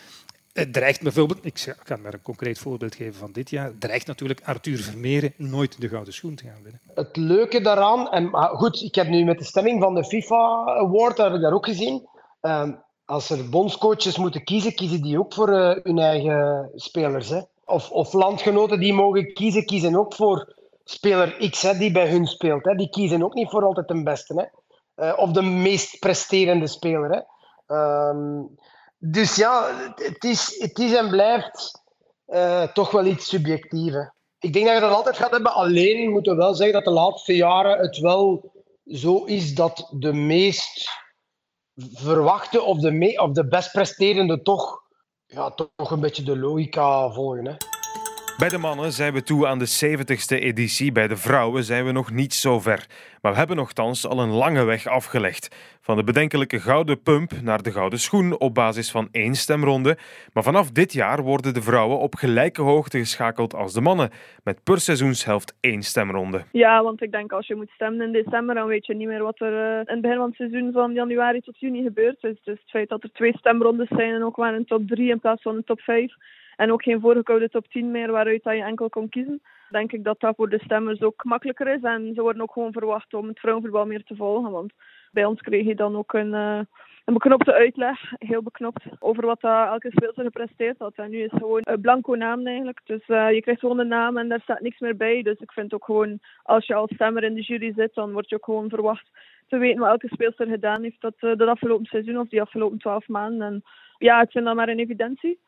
Het 0.52 0.72
dreigt 0.72 1.02
bijvoorbeeld, 1.02 1.44
ik 1.44 1.76
kan 1.82 2.00
maar 2.00 2.14
een 2.14 2.22
concreet 2.22 2.58
voorbeeld 2.58 2.94
geven 2.94 3.14
van 3.14 3.32
dit 3.32 3.50
jaar, 3.50 3.72
dreigt 3.78 4.06
natuurlijk 4.06 4.40
Arthur 4.44 4.78
Vermeeren 4.78 5.32
nooit 5.36 5.80
de 5.80 5.88
gouden 5.88 6.14
schoen 6.14 6.34
te 6.34 6.44
gaan 6.44 6.62
winnen. 6.62 6.80
Het 6.94 7.16
leuke 7.16 7.60
daaraan, 7.60 8.10
en 8.10 8.30
goed, 8.34 8.82
ik 8.82 8.94
heb 8.94 9.08
nu 9.08 9.24
met 9.24 9.38
de 9.38 9.44
stemming 9.44 9.82
van 9.82 9.94
de 9.94 10.04
FIFA 10.04 10.64
Award, 10.64 11.16
dat 11.16 11.32
heb 11.32 11.40
daar 11.40 11.52
ook 11.52 11.66
gezien, 11.66 12.08
uh, 12.42 12.68
als 13.04 13.30
er 13.30 13.48
bondscoaches 13.48 14.16
moeten 14.16 14.44
kiezen, 14.44 14.74
kiezen 14.74 15.02
die 15.02 15.18
ook 15.18 15.34
voor 15.34 15.48
uh, 15.48 15.76
hun 15.82 15.98
eigen 15.98 16.70
spelers. 16.74 17.28
Hè. 17.28 17.40
Of, 17.64 17.90
of 17.90 18.12
landgenoten 18.12 18.80
die 18.80 18.92
mogen 18.92 19.32
kiezen, 19.32 19.64
kiezen 19.64 19.96
ook 19.96 20.14
voor 20.14 20.54
speler 20.84 21.48
X 21.50 21.62
hè, 21.62 21.78
die 21.78 21.92
bij 21.92 22.08
hun 22.08 22.26
speelt. 22.26 22.64
Hè. 22.64 22.74
Die 22.74 22.90
kiezen 22.90 23.22
ook 23.22 23.34
niet 23.34 23.50
voor 23.50 23.64
altijd 23.64 23.88
de 23.88 24.02
beste. 24.02 24.34
Hè. 24.34 24.46
Uh, 25.04 25.18
of 25.18 25.30
de 25.30 25.42
meest 25.42 25.98
presterende 25.98 26.66
speler. 26.66 27.10
Hè. 27.10 27.20
Uh, 27.76 28.44
dus 28.98 29.36
ja, 29.36 29.70
het 29.94 30.24
is, 30.24 30.54
het 30.58 30.78
is 30.78 30.94
en 30.94 31.08
blijft 31.08 31.82
uh, 32.26 32.62
toch 32.62 32.90
wel 32.90 33.04
iets 33.04 33.28
subjectief. 33.28 33.94
Ik 34.38 34.52
denk 34.52 34.66
dat 34.66 34.74
je 34.74 34.80
dat 34.80 34.92
altijd 34.92 35.16
gaat 35.16 35.30
hebben. 35.30 35.52
Alleen 35.52 36.10
moeten 36.10 36.32
we 36.32 36.38
wel 36.38 36.54
zeggen 36.54 36.74
dat 36.74 36.84
de 36.84 37.00
laatste 37.00 37.36
jaren 37.36 37.78
het 37.78 37.98
wel 37.98 38.52
zo 38.84 39.24
is 39.24 39.54
dat 39.54 39.92
de 39.94 40.12
meest 40.12 40.88
verwachte 41.92 42.62
of 42.62 42.78
de, 42.78 42.90
me 42.90 43.20
of 43.20 43.32
de 43.32 43.48
best 43.48 43.72
presterende 43.72 44.42
toch, 44.42 44.82
ja, 45.26 45.50
toch 45.50 45.90
een 45.90 46.00
beetje 46.00 46.22
de 46.22 46.38
logica 46.38 47.10
volgen. 47.10 47.46
Hè. 47.46 47.77
Bij 48.38 48.48
de 48.48 48.58
mannen 48.58 48.92
zijn 48.92 49.12
we 49.12 49.22
toe 49.22 49.46
aan 49.46 49.58
de 49.58 49.96
70ste 49.98 50.42
editie. 50.42 50.92
Bij 50.92 51.08
de 51.08 51.16
vrouwen 51.16 51.64
zijn 51.64 51.84
we 51.84 51.92
nog 51.92 52.12
niet 52.12 52.34
zo 52.34 52.60
ver. 52.60 52.86
Maar 53.22 53.32
we 53.32 53.38
hebben 53.38 53.56
nogthans 53.56 54.06
al 54.06 54.20
een 54.20 54.30
lange 54.30 54.64
weg 54.64 54.86
afgelegd. 54.86 55.78
Van 55.80 55.96
de 55.96 56.04
bedenkelijke 56.04 56.58
gouden 56.58 57.02
pump 57.02 57.30
naar 57.42 57.62
de 57.62 57.72
gouden 57.72 57.98
schoen 57.98 58.38
op 58.40 58.54
basis 58.54 58.90
van 58.90 59.08
één 59.10 59.34
stemronde. 59.34 59.96
Maar 60.32 60.42
vanaf 60.42 60.70
dit 60.70 60.92
jaar 60.92 61.22
worden 61.22 61.54
de 61.54 61.62
vrouwen 61.62 61.98
op 61.98 62.14
gelijke 62.14 62.62
hoogte 62.62 62.98
geschakeld 62.98 63.54
als 63.54 63.72
de 63.72 63.80
mannen. 63.80 64.10
Met 64.44 64.64
per 64.64 64.80
seizoenshelft 64.80 65.56
één 65.60 65.82
stemronde. 65.82 66.42
Ja, 66.52 66.82
want 66.82 67.02
ik 67.02 67.12
denk 67.12 67.32
als 67.32 67.46
je 67.46 67.54
moet 67.54 67.70
stemmen 67.70 68.06
in 68.06 68.12
december, 68.12 68.54
dan 68.54 68.66
weet 68.66 68.86
je 68.86 68.94
niet 68.94 69.08
meer 69.08 69.22
wat 69.22 69.40
er 69.40 69.52
uh, 69.52 69.78
in 69.78 69.84
het 69.86 70.00
begin 70.00 70.16
van 70.16 70.26
het 70.26 70.36
seizoen 70.36 70.72
van 70.72 70.92
januari 70.92 71.40
tot 71.40 71.58
juni 71.58 71.82
gebeurt. 71.82 72.20
Dus 72.20 72.38
het 72.44 72.60
feit 72.66 72.88
dat 72.88 73.02
er 73.02 73.12
twee 73.12 73.38
stemrondes 73.38 73.88
zijn 73.88 74.14
en 74.14 74.24
ook 74.24 74.36
maar 74.36 74.54
een 74.54 74.66
top 74.66 74.86
3 74.86 75.10
in 75.10 75.20
plaats 75.20 75.42
van 75.42 75.56
een 75.56 75.64
top 75.64 75.80
5 75.80 76.14
en 76.58 76.72
ook 76.72 76.82
geen 76.82 77.00
voorgekoude 77.00 77.48
top 77.48 77.66
10 77.68 77.90
meer 77.90 78.10
waaruit 78.10 78.42
je 78.44 78.50
enkel 78.50 78.88
kon 78.88 79.08
kiezen. 79.08 79.40
Denk 79.70 79.92
ik 79.92 80.04
dat 80.04 80.20
dat 80.20 80.36
voor 80.36 80.48
de 80.48 80.58
stemmers 80.58 81.00
ook 81.00 81.24
makkelijker 81.24 81.66
is. 81.66 81.82
En 81.82 82.14
ze 82.14 82.22
worden 82.22 82.42
ook 82.42 82.52
gewoon 82.52 82.72
verwacht 82.72 83.14
om 83.14 83.28
het 83.28 83.38
vrouwenvoetbal 83.38 83.86
meer 83.86 84.04
te 84.04 84.16
volgen. 84.16 84.50
Want 84.50 84.72
bij 85.12 85.24
ons 85.24 85.40
kreeg 85.40 85.66
je 85.66 85.74
dan 85.74 85.96
ook 85.96 86.12
een, 86.12 86.32
uh, 86.32 86.60
een 87.04 87.14
beknopte 87.14 87.52
uitleg, 87.52 88.12
heel 88.18 88.42
beknopt, 88.42 88.84
over 88.98 89.26
wat 89.26 89.42
elke 89.42 89.90
speelster 89.90 90.24
gepresteerd 90.24 90.78
had. 90.78 90.92
En 90.94 91.10
nu 91.10 91.18
is 91.18 91.30
het 91.30 91.40
gewoon 91.40 91.60
een 91.62 91.80
blanco 91.80 92.14
naam 92.14 92.46
eigenlijk. 92.46 92.80
Dus 92.84 93.08
uh, 93.08 93.32
je 93.32 93.40
krijgt 93.40 93.60
gewoon 93.60 93.78
een 93.78 93.88
naam 93.88 94.16
en 94.16 94.28
daar 94.28 94.40
staat 94.40 94.60
niks 94.60 94.78
meer 94.78 94.96
bij. 94.96 95.22
Dus 95.22 95.38
ik 95.38 95.52
vind 95.52 95.74
ook 95.74 95.84
gewoon, 95.84 96.18
als 96.42 96.66
je 96.66 96.74
als 96.74 96.90
stemmer 96.94 97.22
in 97.22 97.34
de 97.34 97.42
jury 97.42 97.72
zit, 97.76 97.94
dan 97.94 98.12
word 98.12 98.28
je 98.28 98.34
ook 98.34 98.44
gewoon 98.44 98.68
verwacht 98.68 99.10
te 99.48 99.58
weten 99.58 99.80
wat 99.80 99.88
elke 99.88 100.08
speelster 100.08 100.46
gedaan 100.46 100.82
heeft 100.82 101.00
dat, 101.00 101.14
uh, 101.20 101.36
dat 101.36 101.48
afgelopen 101.48 101.86
seizoen 101.86 102.18
of 102.18 102.28
die 102.28 102.40
afgelopen 102.40 102.78
twaalf 102.78 103.08
maanden. 103.08 103.46
En 103.46 103.62
ja, 103.98 104.22
ik 104.22 104.30
vind 104.30 104.44
dat 104.44 104.54
maar 104.54 104.68
een 104.68 104.78
evidentie. 104.78 105.38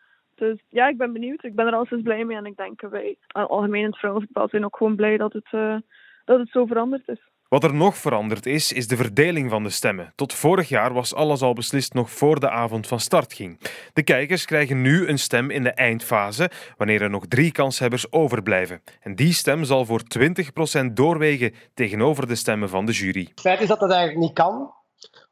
Dus 0.40 0.62
ja, 0.68 0.88
ik 0.88 0.96
ben 0.96 1.12
benieuwd. 1.12 1.44
Ik 1.44 1.54
ben 1.54 1.66
er 1.66 1.72
altijd 1.74 2.02
blij 2.02 2.24
mee. 2.24 2.36
En 2.36 2.46
ik 2.46 2.56
denk 2.56 2.80
wij 2.80 3.16
algemeen 3.26 3.80
in 3.80 3.86
het 3.86 3.98
vrouwenvoetbal 3.98 4.48
zijn 4.48 4.64
ook 4.64 4.76
gewoon 4.76 4.96
blij 4.96 5.16
dat 5.16 5.32
het, 5.32 5.52
uh, 5.52 5.76
dat 6.24 6.38
het 6.38 6.50
zo 6.50 6.66
veranderd 6.66 7.08
is. 7.08 7.28
Wat 7.48 7.64
er 7.64 7.74
nog 7.74 7.96
veranderd 7.96 8.46
is, 8.46 8.72
is 8.72 8.88
de 8.88 8.96
verdeling 8.96 9.50
van 9.50 9.62
de 9.62 9.70
stemmen. 9.70 10.12
Tot 10.14 10.32
vorig 10.32 10.68
jaar 10.68 10.92
was 10.92 11.14
alles 11.14 11.42
al 11.42 11.52
beslist 11.52 11.94
nog 11.94 12.10
voor 12.10 12.40
de 12.40 12.50
avond 12.50 12.86
van 12.86 13.00
start 13.00 13.32
ging. 13.32 13.60
De 13.92 14.02
kijkers 14.02 14.44
krijgen 14.44 14.82
nu 14.82 15.08
een 15.08 15.18
stem 15.18 15.50
in 15.50 15.62
de 15.62 15.70
eindfase, 15.70 16.50
wanneer 16.76 17.02
er 17.02 17.10
nog 17.10 17.26
drie 17.26 17.52
kanshebbers 17.52 18.12
overblijven. 18.12 18.82
En 19.00 19.14
die 19.14 19.32
stem 19.32 19.64
zal 19.64 19.84
voor 19.84 20.00
20% 20.82 20.92
doorwegen 20.92 21.54
tegenover 21.74 22.26
de 22.26 22.34
stemmen 22.34 22.68
van 22.68 22.86
de 22.86 22.92
jury. 22.92 23.28
Het 23.30 23.40
feit 23.40 23.60
is 23.60 23.68
dat 23.68 23.80
dat 23.80 23.90
eigenlijk 23.90 24.20
niet 24.20 24.34
kan. 24.34 24.74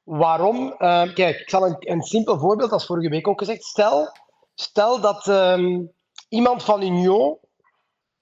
Waarom? 0.04 0.56
Uh, 0.78 1.14
kijk, 1.14 1.40
ik 1.40 1.50
zal 1.50 1.66
een, 1.66 1.76
een 1.78 2.02
simpel 2.02 2.38
voorbeeld, 2.38 2.72
als 2.72 2.86
vorige 2.86 3.08
week 3.08 3.28
ook 3.28 3.38
gezegd. 3.38 3.64
Stel, 3.64 4.12
Stel 4.60 5.00
dat 5.00 5.26
um, 5.26 5.92
iemand 6.28 6.62
van 6.62 6.82
Union 6.82 7.38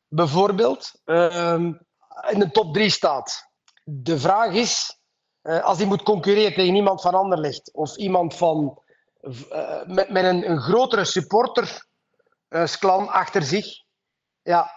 bijvoorbeeld 0.09 0.93
um, 1.05 1.87
in 2.29 2.39
de 2.39 2.51
top 2.51 2.75
3 2.75 2.91
staat. 2.91 3.51
De 3.85 4.19
vraag 4.19 4.53
is, 4.53 4.99
uh, 5.43 5.65
als 5.65 5.79
hij 5.79 5.87
moet 5.87 6.03
concurreren 6.03 6.55
tegen 6.55 6.75
iemand 6.75 7.01
van 7.01 7.15
Anderlecht 7.15 7.75
of 7.75 7.97
iemand 7.97 8.35
van, 8.35 8.83
uh, 9.21 9.85
met, 9.85 10.11
met 10.11 10.25
een, 10.25 10.61
grotere 10.61 11.05
supportersklan 11.05 13.09
achter 13.09 13.43
zich, 13.43 13.67
ja, 14.43 14.71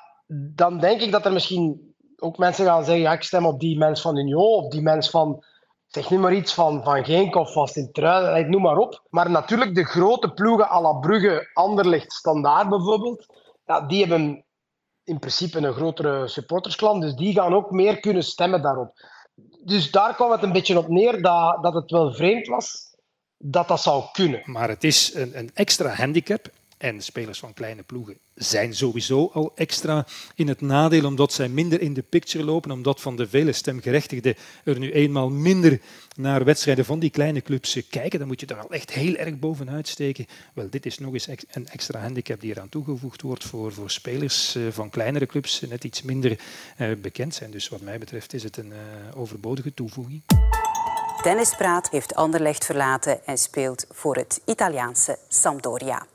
dan 0.54 0.80
denk 0.80 1.02
ik 1.02 1.12
dat 1.12 1.26
er 1.26 1.34
misschien 1.34 1.96
ook 2.16 2.38
mensen 2.38 2.66
gaan 2.66 2.86
zeggen, 2.86 3.04
ja, 3.04 3.14
ik 3.14 3.24
stem 3.24 3.46
op 3.46 3.60
die 3.60 3.78
mens 3.78 4.02
van 4.02 4.18
Union 4.18 4.64
of 4.64 4.68
die 4.68 4.82
mens 4.82 5.10
van 5.10 5.44
Zeg 5.90 6.10
nu 6.10 6.18
maar 6.18 6.34
iets 6.34 6.54
van, 6.54 6.84
van 6.84 7.06
Genk 7.06 7.36
of 7.36 7.52
van 7.52 7.68
Sint-Truiden, 7.68 8.52
noem 8.52 8.62
maar 8.62 8.78
op. 8.78 9.04
Maar 9.10 9.30
natuurlijk 9.30 9.76
de 9.76 9.86
grote 9.86 10.34
ploegen 10.34 10.70
à 10.72 10.82
la 10.82 10.94
Brugge, 10.94 11.50
Anderlecht, 11.54 12.14
Standaard 12.14 12.70
bijvoorbeeld, 12.70 13.26
ja, 13.66 13.82
die 13.82 14.00
hebben 14.00 14.46
in 15.04 15.20
principe 15.20 15.58
een 15.58 15.74
grotere 15.74 16.28
supportersklan, 16.28 17.00
dus 17.00 17.14
die 17.14 17.34
gaan 17.34 17.54
ook 17.54 17.72
meer 17.72 18.00
kunnen 18.00 18.24
stemmen 18.24 18.62
daarop. 18.62 18.92
Dus 19.64 19.92
daar 19.92 20.16
kwam 20.16 20.32
het 20.32 20.44
een 20.44 20.52
beetje 20.52 20.78
op 20.78 20.88
neer 20.88 21.22
dat, 21.22 21.64
dat 21.64 21.74
het 21.74 21.92
wel 21.92 22.14
vreemd 22.14 22.48
was 22.48 22.96
dat 23.38 23.68
dat 23.68 23.82
zou 23.82 24.04
kunnen. 24.12 24.42
Maar 24.46 24.70
het 24.70 24.84
is 24.84 25.14
een, 25.14 25.38
een 25.38 25.50
extra 25.54 25.90
handicap. 25.90 26.48
En 26.80 27.02
spelers 27.02 27.40
van 27.40 27.54
kleine 27.54 27.84
ploegen 27.84 28.18
zijn 28.36 28.76
sowieso 28.76 29.30
al 29.34 29.52
extra 29.56 30.08
in 30.36 30.48
het 30.48 30.62
nadeel, 30.62 31.06
omdat 31.06 31.34
zij 31.34 31.50
minder 31.50 31.82
in 31.82 31.94
de 31.94 32.02
picture 32.02 32.44
lopen, 32.44 32.72
omdat 32.72 33.02
van 33.02 33.16
de 33.16 33.28
vele 33.28 33.52
stemgerechtigden 33.52 34.36
er 34.64 34.80
nu 34.80 34.92
eenmaal 34.92 35.30
minder 35.30 35.80
naar 36.16 36.44
wedstrijden 36.44 36.86
van 36.86 37.00
die 37.00 37.10
kleine 37.10 37.42
clubs 37.42 37.80
kijken. 37.90 38.20
Dan 38.20 38.28
moet 38.28 38.40
je 38.40 38.46
daar 38.46 38.62
al 38.62 38.72
echt 38.72 38.92
heel 38.92 39.16
erg 39.16 39.40
bovenuit 39.40 39.88
steken. 39.88 40.26
Wel, 40.54 40.70
dit 40.70 40.86
is 40.86 40.98
nog 40.98 41.14
eens 41.14 41.28
een 41.28 41.68
extra 41.68 42.00
handicap 42.00 42.42
die 42.42 42.52
eraan 42.52 42.70
toegevoegd 42.70 43.22
wordt 43.22 43.44
voor, 43.44 43.74
voor 43.74 43.92
spelers 43.92 44.56
eh, 44.56 44.64
van 44.70 44.90
kleinere 44.90 45.26
clubs, 45.26 45.62
net 45.70 45.84
iets 45.84 46.02
minder 46.02 46.40
uh, 46.78 46.92
bekend 47.02 47.36
zijn. 47.36 47.52
Dus 47.52 47.70
wat 47.70 47.82
mij 47.82 48.00
betreft 48.00 48.34
is 48.34 48.44
het 48.44 48.58
een 48.58 48.74
overbodige 49.16 49.74
toevoeging. 49.74 50.22
Dennis 51.24 51.56
Praat 51.56 51.90
heeft 51.90 52.16
Anderlecht 52.16 52.66
verlaten 52.66 53.26
en 53.26 53.38
speelt 53.38 53.86
voor 53.92 54.16
het 54.16 54.42
Italiaanse 54.46 55.18
Sampdoria. 55.28 56.06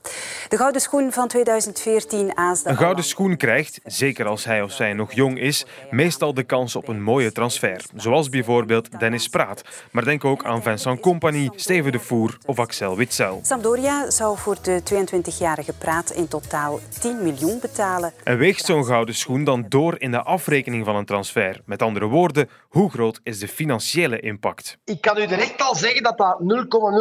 De 0.48 0.56
gouden 0.56 0.80
schoen 0.80 1.12
van 1.12 1.28
2014 1.28 2.36
aasde... 2.36 2.68
Een 2.68 2.76
gouden 2.76 3.04
schoen 3.04 3.36
krijgt, 3.36 3.80
zeker 3.84 4.26
als 4.26 4.44
hij 4.44 4.62
of 4.62 4.72
zij 4.72 4.92
nog 4.92 5.12
jong 5.12 5.38
is, 5.38 5.66
meestal 5.90 6.34
de 6.34 6.42
kans 6.42 6.76
op 6.76 6.88
een 6.88 7.02
mooie 7.02 7.32
transfer. 7.32 7.84
Zoals 7.94 8.28
bijvoorbeeld 8.28 9.00
Dennis 9.00 9.28
Praat. 9.28 9.62
Maar 9.90 10.04
denk 10.04 10.24
ook 10.24 10.44
aan 10.44 10.62
Vincent 10.62 11.00
Compagnie, 11.00 11.50
Steven 11.56 11.92
de 11.92 11.98
Voer 11.98 12.38
of 12.46 12.58
Axel 12.58 12.96
Witzel. 12.96 13.40
Sampdoria 13.42 14.10
zou 14.10 14.38
voor 14.38 14.56
de 14.62 14.82
22-jarige 14.94 15.72
Praat 15.72 16.10
in 16.10 16.28
totaal 16.28 16.80
10 17.00 17.22
miljoen 17.22 17.58
betalen. 17.60 18.12
En 18.24 18.38
weegt 18.38 18.64
zo'n 18.64 18.84
gouden 18.84 19.14
schoen 19.14 19.44
dan 19.44 19.66
door 19.68 19.94
in 19.98 20.10
de 20.10 20.22
afrekening 20.22 20.84
van 20.84 20.96
een 20.96 21.06
transfer? 21.06 21.60
Met 21.64 21.82
andere 21.82 22.06
woorden, 22.06 22.48
hoe 22.68 22.90
groot 22.90 23.20
is 23.22 23.38
de 23.38 23.48
financiële 23.48 24.20
impact? 24.20 24.78
Ik 24.94 25.00
kan 25.00 25.18
u 25.18 25.26
direct 25.26 25.62
al 25.62 25.74
zeggen 25.74 26.02
dat 26.02 26.18
dat 26.18 26.38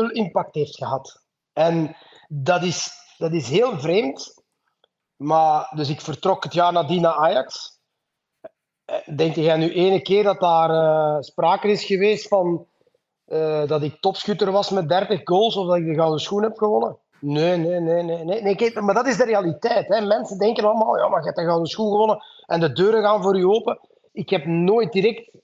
0,0 0.09 0.11
impact 0.11 0.55
heeft 0.55 0.77
gehad. 0.77 1.21
En 1.53 1.95
dat 2.27 2.63
is, 2.63 2.91
dat 3.17 3.31
is 3.31 3.49
heel 3.49 3.79
vreemd. 3.79 4.41
Maar, 5.15 5.71
dus 5.75 5.89
ik 5.89 6.01
vertrok 6.01 6.43
het 6.43 6.53
jaar 6.53 6.73
nadien 6.73 7.01
naar 7.01 7.15
Ajax. 7.15 7.79
Eh, 8.85 9.15
denk 9.15 9.35
jij 9.35 9.57
nu 9.57 9.71
ene 9.73 10.01
keer 10.01 10.23
dat 10.23 10.39
daar 10.39 10.69
uh, 10.69 11.21
sprake 11.21 11.67
is 11.67 11.83
geweest 11.83 12.27
van 12.27 12.67
uh, 13.27 13.67
dat 13.67 13.81
ik 13.81 14.01
topschutter 14.01 14.51
was 14.51 14.69
met 14.69 14.89
30 14.89 15.21
goals 15.23 15.55
of 15.55 15.67
dat 15.67 15.75
ik 15.75 15.85
de 15.85 15.93
gouden 15.93 16.19
schoen 16.19 16.43
heb 16.43 16.57
gewonnen? 16.57 16.97
Nee, 17.19 17.57
nee, 17.57 17.79
nee, 17.79 18.03
nee. 18.03 18.23
nee, 18.23 18.41
nee 18.41 18.81
maar 18.81 18.93
dat 18.93 19.07
is 19.07 19.17
de 19.17 19.25
realiteit. 19.25 19.87
Hè. 19.87 20.05
Mensen 20.05 20.37
denken 20.37 20.63
allemaal, 20.63 20.97
ja, 20.97 21.07
maar 21.07 21.19
je 21.19 21.25
hebt 21.25 21.37
de 21.37 21.45
gouden 21.45 21.67
schoen 21.67 21.91
gewonnen 21.91 22.23
en 22.45 22.59
de 22.59 22.73
deuren 22.73 23.03
gaan 23.03 23.21
voor 23.21 23.37
je 23.37 23.49
open. 23.49 23.79
Ik 24.11 24.29
heb 24.29 24.45
nooit 24.45 24.91
direct 24.91 25.42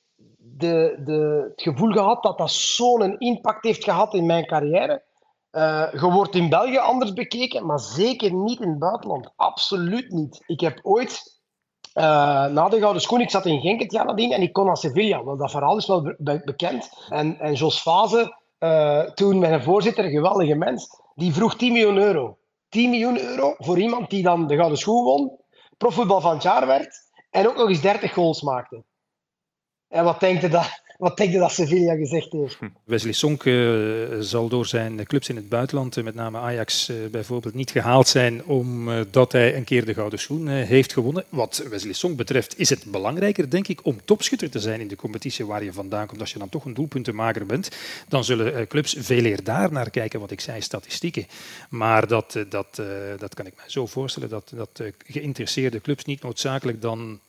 de, 0.59 1.01
de, 1.05 1.49
het 1.51 1.61
gevoel 1.61 1.91
gehad 1.91 2.23
dat 2.23 2.37
dat 2.37 2.51
zo'n 2.51 3.17
impact 3.17 3.63
heeft 3.63 3.83
gehad 3.83 4.13
in 4.13 4.25
mijn 4.25 4.45
carrière. 4.45 5.03
Uh, 5.51 5.91
je 5.91 6.11
wordt 6.11 6.35
in 6.35 6.49
België 6.49 6.77
anders 6.77 7.13
bekeken, 7.13 7.65
maar 7.65 7.79
zeker 7.79 8.33
niet 8.33 8.59
in 8.59 8.69
het 8.69 8.79
buitenland. 8.79 9.31
Absoluut 9.35 10.11
niet. 10.11 10.43
Ik 10.45 10.59
heb 10.59 10.79
ooit, 10.81 11.41
uh, 11.93 12.03
na 12.45 12.69
de 12.69 12.79
Gouden 12.79 13.01
Schoen, 13.01 13.21
ik 13.21 13.29
zat 13.29 13.45
in 13.45 13.61
Genk 13.61 13.81
het 13.81 13.93
en 13.93 14.41
ik 14.41 14.53
kon 14.53 14.65
naar 14.65 14.77
Sevilla. 14.77 15.23
Want 15.23 15.39
dat 15.39 15.51
verhaal 15.51 15.77
is 15.77 15.87
wel 15.87 16.15
be 16.17 16.41
bekend. 16.45 17.05
En, 17.09 17.39
en 17.39 17.53
Jos 17.53 17.81
Fase, 17.81 18.35
uh, 18.59 19.01
toen 19.01 19.39
mijn 19.39 19.63
voorzitter, 19.63 20.05
een 20.05 20.11
geweldige 20.11 20.55
mens, 20.55 21.01
die 21.15 21.33
vroeg 21.33 21.55
10 21.55 21.73
miljoen 21.73 21.97
euro. 21.97 22.37
10 22.69 22.89
miljoen 22.89 23.19
euro 23.19 23.55
voor 23.57 23.79
iemand 23.79 24.09
die 24.09 24.23
dan 24.23 24.47
de 24.47 24.55
Gouden 24.55 24.77
Schoen 24.77 25.03
won, 25.03 25.39
profvoetbal 25.77 26.21
van 26.21 26.33
het 26.33 26.43
jaar 26.43 26.67
werd 26.67 27.09
en 27.29 27.47
ook 27.47 27.55
nog 27.55 27.69
eens 27.69 27.81
30 27.81 28.13
goals 28.13 28.41
maakte. 28.41 28.83
En 29.89 30.03
wat 30.03 30.19
denkt 30.19 30.43
u 30.43 30.49
dat, 30.49 30.81
wat 30.97 31.17
denk 31.17 31.31
je 31.31 31.39
dat 31.39 31.51
Sevilla 31.51 31.95
gezegd 31.95 32.31
heeft? 32.31 32.55
Hm. 32.59 32.65
Wesley 32.83 33.13
Sonk 33.13 33.43
uh, 33.43 34.05
zal 34.19 34.47
door 34.47 34.65
zijn 34.65 35.05
clubs 35.05 35.29
in 35.29 35.35
het 35.35 35.49
buitenland, 35.49 35.97
uh, 35.97 36.03
met 36.03 36.15
name 36.15 36.37
Ajax 36.37 36.89
uh, 36.89 37.07
bijvoorbeeld, 37.11 37.53
niet 37.53 37.71
gehaald 37.71 38.07
zijn 38.07 38.45
omdat 38.45 39.31
hij 39.31 39.55
een 39.55 39.63
keer 39.63 39.85
de 39.85 39.93
gouden 39.93 40.19
schoen 40.19 40.47
heeft 40.47 40.93
gewonnen. 40.93 41.23
Wat 41.29 41.63
Wesley 41.69 41.93
Sonk 41.93 42.17
betreft 42.17 42.59
is 42.59 42.69
het 42.69 42.83
belangrijker, 42.83 43.49
denk 43.49 43.67
ik, 43.67 43.85
om 43.85 44.05
topschutter 44.05 44.49
te 44.49 44.59
zijn 44.59 44.79
in 44.79 44.87
de 44.87 44.95
competitie 44.95 45.45
waar 45.45 45.63
je 45.63 45.73
vandaan 45.73 46.07
komt. 46.07 46.21
Als 46.21 46.33
je 46.33 46.39
dan 46.39 46.49
toch 46.49 46.65
een 46.65 46.73
doelpuntenmaker 46.73 47.45
bent, 47.45 47.69
dan 48.07 48.23
zullen 48.23 48.67
clubs 48.67 48.95
veel 48.99 49.25
eer 49.25 49.43
daar 49.43 49.71
naar 49.71 49.89
kijken, 49.89 50.19
wat 50.19 50.31
ik 50.31 50.41
zei, 50.41 50.61
statistieken. 50.61 51.27
Maar 51.69 52.07
dat, 52.07 52.45
dat, 52.49 52.81
dat 53.17 53.33
kan 53.33 53.45
ik 53.45 53.53
me 53.55 53.61
zo 53.67 53.85
voorstellen, 53.85 54.29
dat, 54.29 54.51
dat 54.55 54.83
geïnteresseerde 55.05 55.81
clubs 55.81 56.05
niet 56.05 56.21
noodzakelijk 56.21 56.81
dan 56.81 57.19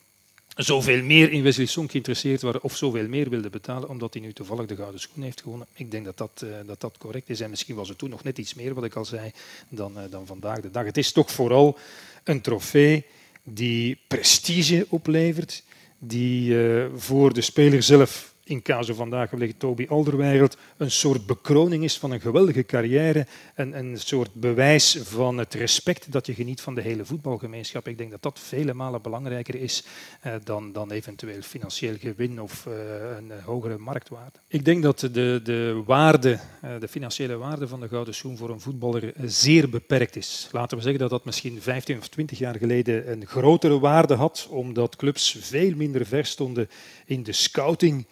zoveel 0.65 1.03
meer 1.03 1.33
in 1.33 1.43
Wesley 1.43 1.67
Song 1.67 1.91
geïnteresseerd 1.91 2.43
waren 2.43 2.63
of 2.63 2.77
zoveel 2.77 3.09
meer 3.09 3.31
wilden 3.31 3.51
betalen 3.51 3.89
omdat 3.89 4.15
hij 4.15 4.23
nu 4.23 4.33
toevallig 4.33 4.67
de 4.67 4.77
gouden 4.77 5.01
schoen 5.01 5.23
heeft 5.23 5.41
gewonnen. 5.41 5.67
Ik 5.75 5.91
denk 5.91 6.05
dat 6.05 6.19
dat, 6.19 6.43
uh, 6.45 6.51
dat, 6.67 6.81
dat 6.81 6.99
correct 6.99 7.31
is. 7.31 7.41
En 7.41 7.51
misschien 7.51 7.75
was 7.75 7.89
het 7.89 7.99
toen 7.99 8.11
nog 8.11 8.23
net 8.23 8.39
iets 8.39 8.55
meer, 8.55 8.75
wat 8.75 8.85
ik 8.85 8.95
al 8.95 9.05
zei, 9.05 9.31
dan, 9.69 9.93
uh, 9.97 10.03
dan 10.11 10.27
vandaag 10.27 10.61
de 10.61 10.71
dag. 10.71 10.85
Het 10.85 10.97
is 10.97 11.13
toch 11.13 11.31
vooral 11.31 11.79
een 12.25 12.41
trofee 12.41 13.05
die 13.43 13.99
prestige 14.07 14.87
oplevert, 14.89 15.63
die 15.99 16.51
uh, 16.51 16.87
voor 16.95 17.33
de 17.33 17.41
speler 17.41 17.83
zelf 17.83 18.30
in 18.51 18.63
caso 18.63 18.95
vandaag 18.95 19.31
wellicht 19.31 19.59
Toby 19.59 19.87
Alderweireld 19.89 20.57
een 20.77 20.91
soort 20.91 21.27
bekroning 21.27 21.85
is 21.85 21.99
van 21.99 22.11
een 22.11 22.21
geweldige 22.21 22.65
carrière, 22.65 23.27
een, 23.55 23.79
een 23.79 23.99
soort 23.99 24.35
bewijs 24.35 24.99
van 25.03 25.39
het 25.39 25.55
respect 25.55 26.13
dat 26.13 26.27
je 26.27 26.35
geniet 26.35 26.61
van 26.61 26.75
de 26.75 26.81
hele 26.81 27.05
voetbalgemeenschap. 27.05 27.89
Ik 27.89 27.99
denk 27.99 28.11
dat 28.11 28.23
dat 28.23 28.39
vele 28.39 28.75
malen 28.75 29.03
belangrijker 29.03 29.55
is 29.55 29.85
eh, 30.21 30.35
dan, 30.45 30.73
dan 30.73 30.91
eventueel 30.91 31.43
financieel 31.43 31.95
gewin 31.99 32.41
of 32.41 32.67
uh, 32.67 32.75
een 33.17 33.33
hogere 33.45 33.79
marktwaarde. 33.79 34.39
Ik 34.47 34.65
denk 34.65 34.83
dat 34.83 35.01
de, 35.01 35.41
de 35.43 35.83
waarde, 35.87 36.39
uh, 36.65 36.71
de 36.81 36.89
financiële 36.89 37.37
waarde 37.37 37.69
van 37.69 37.81
de 37.81 37.89
gouden 37.89 38.15
schoen 38.15 38.37
voor 38.37 38.51
een 38.51 38.61
voetballer 38.61 39.13
zeer 39.25 39.69
beperkt 39.69 40.17
is. 40.17 40.49
Laten 40.53 40.77
we 40.77 40.83
zeggen 40.83 41.01
dat 41.01 41.11
dat 41.11 41.25
misschien 41.25 41.63
15 41.63 41.99
of 41.99 42.09
20 42.09 42.39
jaar 42.39 42.57
geleden 42.57 43.11
een 43.11 43.27
grotere 43.27 43.79
waarde 43.79 44.15
had, 44.15 44.49
omdat 44.51 44.97
clubs 44.97 45.37
veel 45.41 45.75
minder 45.77 46.07
ver 46.07 46.27
stonden 46.27 46.69
in 47.07 47.23
de 47.23 47.33
scouting 47.33 48.07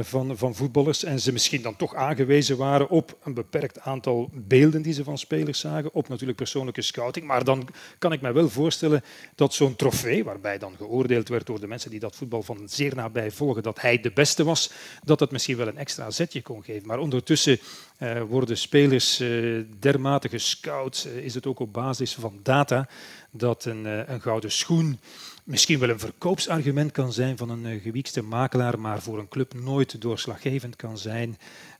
van, 0.00 0.36
van 0.36 0.54
voetballers 0.54 1.04
en 1.04 1.20
ze 1.20 1.32
misschien 1.32 1.62
dan 1.62 1.76
toch 1.76 1.94
aangewezen 1.94 2.56
waren 2.56 2.88
op 2.88 3.16
een 3.22 3.34
beperkt 3.34 3.80
aantal 3.80 4.30
beelden 4.32 4.82
die 4.82 4.92
ze 4.92 5.04
van 5.04 5.18
spelers 5.18 5.60
zagen, 5.60 5.92
op 5.92 6.08
natuurlijk 6.08 6.38
persoonlijke 6.38 6.82
scouting. 6.82 7.26
Maar 7.26 7.44
dan 7.44 7.68
kan 7.98 8.12
ik 8.12 8.20
me 8.20 8.32
wel 8.32 8.48
voorstellen 8.48 9.04
dat 9.34 9.54
zo'n 9.54 9.76
trofee, 9.76 10.24
waarbij 10.24 10.58
dan 10.58 10.74
geoordeeld 10.76 11.28
werd 11.28 11.46
door 11.46 11.60
de 11.60 11.66
mensen 11.66 11.90
die 11.90 12.00
dat 12.00 12.16
voetbal 12.16 12.42
van 12.42 12.68
zeer 12.68 12.94
nabij 12.94 13.30
volgen, 13.30 13.62
dat 13.62 13.80
hij 13.80 14.00
de 14.00 14.10
beste 14.10 14.44
was, 14.44 14.70
dat 15.04 15.18
dat 15.18 15.30
misschien 15.30 15.56
wel 15.56 15.68
een 15.68 15.78
extra 15.78 16.10
zetje 16.10 16.42
kon 16.42 16.64
geven. 16.64 16.86
Maar 16.86 16.98
ondertussen 16.98 17.58
uh, 17.98 18.22
worden 18.22 18.58
spelers 18.58 19.20
uh, 19.20 19.64
dermate 19.78 20.28
gescout, 20.28 21.08
is 21.22 21.34
het 21.34 21.46
ook 21.46 21.58
op 21.58 21.72
basis 21.72 22.14
van 22.14 22.40
data, 22.42 22.88
dat 23.30 23.64
een, 23.64 23.84
een 24.12 24.20
gouden 24.20 24.52
schoen 24.52 24.98
misschien 25.46 25.78
wel 25.78 25.88
een 25.88 25.98
verkoopsargument 25.98 26.92
kan 26.92 27.12
zijn 27.12 27.36
van 27.36 27.50
een 27.50 27.64
uh, 27.64 27.82
gewiekste 27.82 28.22
makelaar, 28.22 28.78
maar 28.78 29.02
voor 29.02 29.18
een 29.18 29.28
club 29.28 29.54
nooit 29.54 30.00
doorslaggevend 30.00 30.76
kan 30.76 30.98
zijn 30.98 31.38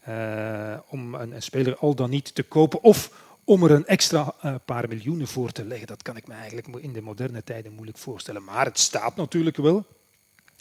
uh, 0.08 0.78
om 0.88 1.14
een, 1.14 1.42
speler 1.42 1.76
al 1.76 1.94
dan 1.94 2.10
niet 2.10 2.34
te 2.34 2.42
kopen 2.42 2.82
of 2.82 3.24
om 3.44 3.64
er 3.64 3.70
een 3.70 3.86
extra 3.86 4.34
uh, 4.44 4.54
paar 4.64 4.88
miljoenen 4.88 5.26
voor 5.26 5.52
te 5.52 5.64
leggen. 5.64 5.86
Dat 5.86 6.02
kan 6.02 6.16
ik 6.16 6.26
me 6.26 6.34
eigenlijk 6.34 6.76
in 6.76 6.92
de 6.92 7.00
moderne 7.00 7.44
tijden 7.44 7.72
moeilijk 7.72 7.98
voorstellen. 7.98 8.44
Maar 8.44 8.64
het 8.64 8.78
staat 8.78 9.16
natuurlijk 9.16 9.56
wel, 9.56 9.86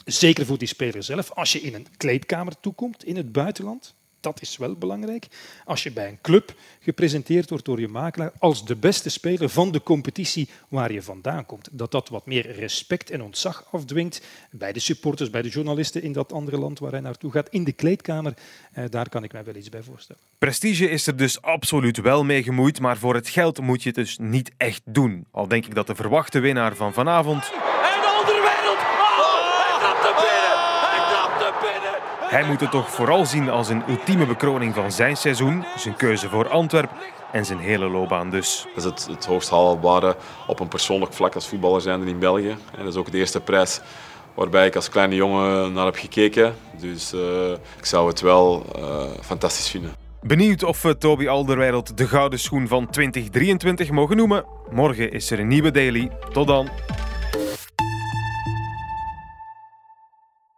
zeker 0.05 0.45
voor 0.45 0.57
die 0.57 0.67
speler 0.67 1.03
zelf, 1.03 1.31
als 1.31 1.51
je 1.51 1.61
in 1.61 1.73
een 1.73 1.87
kleedkamer 1.97 2.59
toekomt 2.59 3.03
in 3.03 3.15
het 3.15 3.31
buitenland, 3.31 3.95
dat 4.25 4.41
is 4.41 4.57
wel 4.57 4.75
belangrijk. 4.75 5.27
Als 5.65 5.83
je 5.83 5.91
bij 5.91 6.07
een 6.07 6.21
club 6.21 6.53
gepresenteerd 6.79 7.49
wordt 7.49 7.65
door 7.65 7.79
je 7.79 7.87
makelaar 7.87 8.31
als 8.39 8.65
de 8.65 8.75
beste 8.75 9.09
speler 9.09 9.49
van 9.49 9.71
de 9.71 9.83
competitie 9.83 10.49
waar 10.67 10.91
je 10.91 11.01
vandaan 11.01 11.45
komt, 11.45 11.69
dat 11.71 11.91
dat 11.91 12.09
wat 12.09 12.25
meer 12.25 12.51
respect 12.51 13.09
en 13.09 13.21
ontzag 13.21 13.65
afdwingt 13.71 14.21
bij 14.51 14.73
de 14.73 14.79
supporters, 14.79 15.29
bij 15.29 15.41
de 15.41 15.49
journalisten 15.49 16.01
in 16.01 16.11
dat 16.11 16.33
andere 16.33 16.57
land 16.57 16.79
waar 16.79 16.91
hij 16.91 16.99
naartoe 16.99 17.31
gaat, 17.31 17.49
in 17.49 17.63
de 17.63 17.71
kleedkamer, 17.71 18.33
eh, 18.71 18.83
daar 18.89 19.09
kan 19.09 19.23
ik 19.23 19.31
mij 19.31 19.43
wel 19.43 19.55
iets 19.55 19.69
bij 19.69 19.83
voorstellen. 19.83 20.21
Prestige 20.37 20.89
is 20.89 21.07
er 21.07 21.17
dus 21.17 21.41
absoluut 21.41 21.97
wel 21.97 22.23
mee 22.23 22.43
gemoeid, 22.43 22.79
maar 22.79 22.97
voor 22.97 23.15
het 23.15 23.29
geld 23.29 23.61
moet 23.61 23.83
je 23.83 23.89
het 23.89 23.97
dus 23.97 24.17
niet 24.17 24.51
echt 24.57 24.81
doen. 24.85 25.25
Al 25.31 25.47
denk 25.47 25.65
ik 25.65 25.75
dat 25.75 25.87
de 25.87 25.95
verwachte 25.95 26.39
winnaar 26.39 26.75
van 26.75 26.93
vanavond 26.93 27.51
Hij 32.35 32.45
moet 32.45 32.59
het 32.59 32.71
toch 32.71 32.91
vooral 32.91 33.25
zien 33.25 33.49
als 33.49 33.69
een 33.69 33.83
ultieme 33.89 34.25
bekroning 34.25 34.73
van 34.73 34.91
zijn 34.91 35.17
seizoen, 35.17 35.65
zijn 35.75 35.95
keuze 35.95 36.29
voor 36.29 36.49
Antwerpen 36.49 36.97
en 37.31 37.45
zijn 37.45 37.59
hele 37.59 37.89
loopbaan 37.89 38.29
dus. 38.29 38.67
Dat 38.75 38.83
is 38.83 38.89
het, 38.89 39.07
het 39.07 39.25
hoogst 39.25 39.49
haalbare 39.49 40.15
op 40.47 40.59
een 40.59 40.67
persoonlijk 40.67 41.13
vlak 41.13 41.35
als 41.35 41.47
voetballer 41.47 41.81
zijn 41.81 42.07
in 42.07 42.19
België. 42.19 42.49
En 42.49 42.77
dat 42.77 42.87
is 42.87 42.95
ook 42.95 43.11
de 43.11 43.17
eerste 43.17 43.41
prijs 43.41 43.81
waarbij 44.33 44.65
ik 44.65 44.75
als 44.75 44.89
kleine 44.89 45.15
jongen 45.15 45.73
naar 45.73 45.85
heb 45.85 45.95
gekeken. 45.95 46.55
Dus 46.79 47.13
uh, 47.13 47.51
ik 47.77 47.85
zou 47.85 48.07
het 48.07 48.21
wel 48.21 48.65
uh, 48.77 49.03
fantastisch 49.21 49.69
vinden. 49.69 49.91
Benieuwd 50.21 50.63
of 50.63 50.81
we 50.81 50.97
Toby 50.97 51.27
Alderweireld 51.27 51.97
de 51.97 52.07
gouden 52.07 52.39
schoen 52.39 52.67
van 52.67 52.89
2023 52.89 53.89
mogen 53.89 54.17
noemen? 54.17 54.45
Morgen 54.71 55.11
is 55.11 55.31
er 55.31 55.39
een 55.39 55.47
nieuwe 55.47 55.71
daily. 55.71 56.11
Tot 56.31 56.47
dan. 56.47 56.69